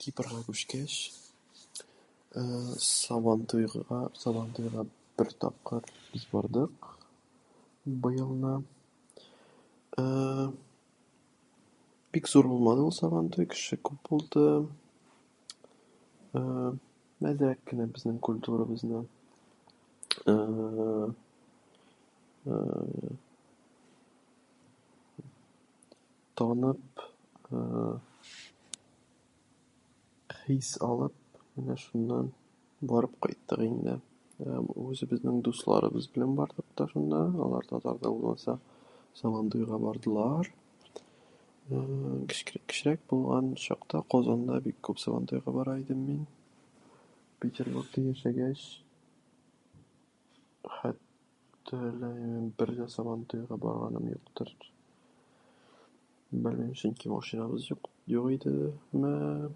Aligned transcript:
Кипрга 0.00 0.40
күчкәч, 0.46 0.94
ә-ә 2.40 2.78
сабантуйга 2.80 3.98
сабантуйга 4.22 4.84
бер 5.18 5.32
тапкыр 5.44 5.84
без 6.14 6.24
бардык, 6.32 6.88
быелны. 7.86 8.54
Ә-ә-ә 10.00 10.46
бик 12.12 12.26
зур 12.32 12.48
булмады 12.48 12.86
ул 12.88 12.92
сабантуй 13.00 13.46
кеше 13.52 13.76
күп 13.76 14.00
булды 14.08 14.46
ә-ә 16.32 16.72
әзрәк 17.32 17.60
кенә 17.68 17.86
безнең 17.92 18.16
культурабызны 18.24 19.04
ә-ә-ә 20.24 20.92
ә-ә 22.48 23.16
танып 26.40 27.06
ә-ә, 27.52 27.98
хис 30.48 30.76
алып 30.82 31.14
менә 31.56 31.76
шуннан 31.78 32.32
барып 32.82 33.12
кайттык 33.22 33.60
инде. 33.66 34.00
Үзебезнең 34.40 35.42
дусларыбыз 35.46 36.06
белән 36.14 36.32
бардык 36.34 36.64
та 36.74 36.86
шунда. 36.90 37.18
Алар 37.28 37.66
татарлар 37.68 37.98
да 38.00 38.08
булмаса, 38.10 38.54
сабантуйга 39.14 39.76
бардылар. 39.78 40.48
Ә-ә 41.68 42.24
кечкә- 42.32 42.62
кечерәк 42.66 43.02
булган 43.10 43.52
чакта 43.54 44.02
Казанда 44.10 44.58
бик 44.60 44.76
күп 44.80 44.98
сабантуйга 44.98 45.52
бара 45.52 45.76
инде 45.78 45.94
мин, 45.94 46.26
Петербургта 47.38 48.00
яшәгәч, 48.00 48.80
хәттта 50.64 51.76
әллә 51.92 52.14
нинди 52.18 52.54
бер 52.58 52.74
дә 52.78 52.88
сабантуйга 52.88 53.56
барганым 53.56 54.08
юктыр. 54.14 54.48
Белмим, 56.32 56.72
чөнки 56.72 57.08
машинабыз 57.08 57.70
юкт- 57.70 57.90
юк 58.06 58.30
иде 58.30 58.72
мее... 58.92 59.50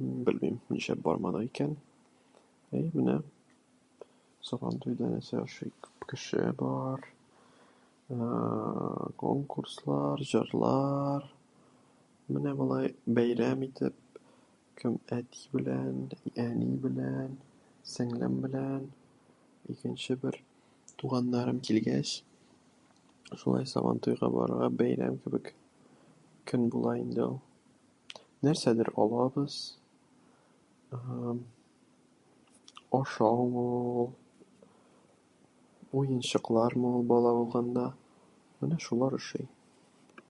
белмим 0.00 0.60
нишләп 0.70 1.02
бармадык 1.04 1.44
икән. 1.50 1.74
Әйе, 2.72 2.90
менә. 2.94 3.18
Сабантуйда 4.40 5.10
нәрсә 5.12 5.42
ошый? 5.44 5.72
Кеше 6.08 6.54
бар, 6.56 7.02
ә-ә 8.08 9.10
конкурслар, 9.20 10.22
җырлар, 10.24 11.26
менә 12.30 12.54
болай 12.56 12.94
бәйрәм 13.06 13.66
итеп, 13.66 13.94
кем 14.76 14.96
әти 15.10 15.50
белән, 15.52 16.08
әни 16.34 16.78
белән, 16.86 17.34
сеңлем 17.84 18.40
белән, 18.40 18.86
икенче 19.68 20.16
бертуганнарым 20.16 21.60
килгәч, 21.60 22.22
шулай 23.36 23.66
сабантуйга 23.66 24.30
барырга 24.32 24.70
бәйрәм 24.72 25.18
кебек, 25.20 25.52
көн 26.48 26.70
була 26.72 26.96
инде 26.98 27.22
ул. 27.26 27.38
Нәрсәдер 28.42 28.94
алабыз. 28.96 29.76
Ә-әм 30.90 31.44
ашаумы 32.90 33.60
ул, 33.60 34.08
уенчыклармы 35.92 36.88
ул 36.96 37.04
бала 37.04 37.30
булганда. 37.36 37.92
Менә 38.60 38.80
шулар 38.82 39.14
ошый. 39.14 39.46